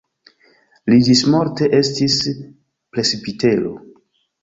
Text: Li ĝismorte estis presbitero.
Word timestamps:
Li 0.91 0.97
ĝismorte 1.09 1.69
estis 1.81 2.19
presbitero. 2.97 3.81